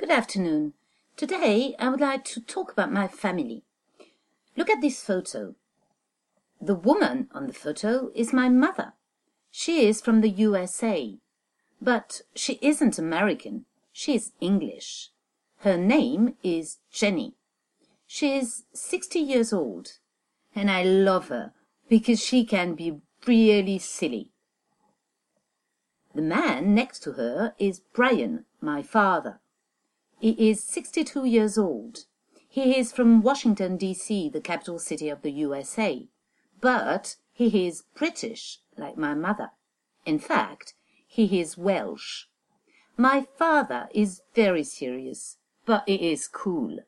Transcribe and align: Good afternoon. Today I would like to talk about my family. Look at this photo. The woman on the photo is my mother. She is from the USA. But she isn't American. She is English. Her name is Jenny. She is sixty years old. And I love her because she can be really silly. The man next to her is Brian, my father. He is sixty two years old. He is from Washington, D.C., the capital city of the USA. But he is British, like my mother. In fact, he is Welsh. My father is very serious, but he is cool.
Good 0.00 0.10
afternoon. 0.10 0.72
Today 1.14 1.74
I 1.78 1.90
would 1.90 2.00
like 2.00 2.24
to 2.24 2.40
talk 2.40 2.72
about 2.72 2.90
my 2.90 3.06
family. 3.06 3.64
Look 4.56 4.70
at 4.70 4.80
this 4.80 5.04
photo. 5.04 5.56
The 6.58 6.74
woman 6.74 7.28
on 7.32 7.46
the 7.46 7.52
photo 7.52 8.10
is 8.14 8.32
my 8.32 8.48
mother. 8.48 8.94
She 9.50 9.84
is 9.84 10.00
from 10.00 10.22
the 10.22 10.30
USA. 10.30 11.18
But 11.82 12.22
she 12.34 12.58
isn't 12.62 12.98
American. 12.98 13.66
She 13.92 14.14
is 14.14 14.32
English. 14.40 15.10
Her 15.58 15.76
name 15.76 16.34
is 16.42 16.78
Jenny. 16.90 17.34
She 18.06 18.38
is 18.38 18.64
sixty 18.72 19.18
years 19.18 19.52
old. 19.52 19.98
And 20.56 20.70
I 20.70 20.82
love 20.82 21.28
her 21.28 21.52
because 21.90 22.24
she 22.24 22.46
can 22.46 22.74
be 22.74 23.02
really 23.26 23.78
silly. 23.78 24.30
The 26.14 26.22
man 26.22 26.74
next 26.74 27.00
to 27.00 27.12
her 27.12 27.54
is 27.58 27.82
Brian, 27.92 28.46
my 28.62 28.82
father. 28.82 29.40
He 30.20 30.50
is 30.50 30.62
sixty 30.62 31.02
two 31.02 31.24
years 31.24 31.56
old. 31.56 32.04
He 32.46 32.76
is 32.76 32.92
from 32.92 33.22
Washington, 33.22 33.78
D.C., 33.78 34.28
the 34.28 34.40
capital 34.42 34.78
city 34.78 35.08
of 35.08 35.22
the 35.22 35.32
USA. 35.32 36.08
But 36.60 37.16
he 37.32 37.66
is 37.66 37.84
British, 37.94 38.58
like 38.76 38.98
my 38.98 39.14
mother. 39.14 39.52
In 40.04 40.18
fact, 40.18 40.74
he 41.06 41.40
is 41.40 41.56
Welsh. 41.56 42.26
My 42.98 43.26
father 43.38 43.88
is 43.94 44.20
very 44.34 44.62
serious, 44.62 45.38
but 45.64 45.84
he 45.86 46.12
is 46.12 46.28
cool. 46.28 46.80